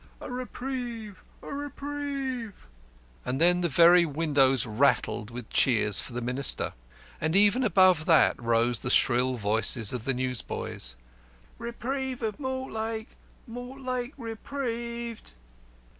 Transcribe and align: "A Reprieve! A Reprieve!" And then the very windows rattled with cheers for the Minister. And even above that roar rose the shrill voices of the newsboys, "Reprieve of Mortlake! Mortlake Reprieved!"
"A 0.19 0.31
Reprieve! 0.31 1.21
A 1.43 1.53
Reprieve!" 1.53 2.65
And 3.23 3.39
then 3.39 3.61
the 3.61 3.69
very 3.69 4.03
windows 4.03 4.65
rattled 4.65 5.29
with 5.29 5.51
cheers 5.51 5.99
for 6.01 6.13
the 6.13 6.21
Minister. 6.21 6.73
And 7.21 7.35
even 7.35 7.63
above 7.63 8.07
that 8.07 8.35
roar 8.41 8.61
rose 8.63 8.79
the 8.79 8.89
shrill 8.89 9.35
voices 9.35 9.93
of 9.93 10.05
the 10.05 10.15
newsboys, 10.15 10.95
"Reprieve 11.59 12.23
of 12.23 12.39
Mortlake! 12.39 13.09
Mortlake 13.45 14.15
Reprieved!" 14.17 15.33